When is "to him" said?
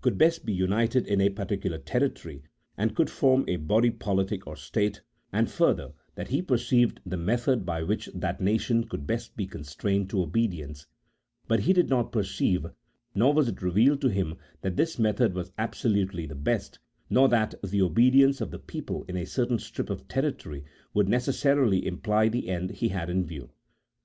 14.00-14.34